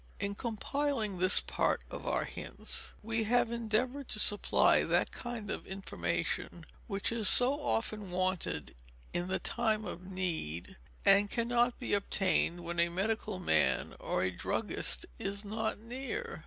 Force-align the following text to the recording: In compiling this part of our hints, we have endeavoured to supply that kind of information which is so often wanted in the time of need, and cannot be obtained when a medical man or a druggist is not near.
In 0.19 0.33
compiling 0.33 1.19
this 1.19 1.41
part 1.41 1.83
of 1.91 2.07
our 2.07 2.25
hints, 2.25 2.95
we 3.03 3.25
have 3.25 3.51
endeavoured 3.51 4.07
to 4.07 4.17
supply 4.19 4.83
that 4.83 5.11
kind 5.11 5.51
of 5.51 5.67
information 5.67 6.65
which 6.87 7.11
is 7.11 7.29
so 7.29 7.61
often 7.63 8.09
wanted 8.09 8.73
in 9.13 9.27
the 9.27 9.37
time 9.37 9.85
of 9.85 10.01
need, 10.01 10.75
and 11.05 11.29
cannot 11.29 11.77
be 11.77 11.93
obtained 11.93 12.61
when 12.63 12.79
a 12.79 12.89
medical 12.89 13.37
man 13.37 13.93
or 13.99 14.23
a 14.23 14.31
druggist 14.31 15.05
is 15.19 15.45
not 15.45 15.77
near. 15.77 16.39